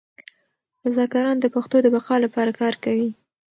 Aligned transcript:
رضاکاران 0.85 1.37
د 1.39 1.45
پښتو 1.55 1.77
د 1.81 1.87
بقا 1.95 2.15
لپاره 2.25 2.51
کار 2.59 2.73
کوي. 2.83 3.09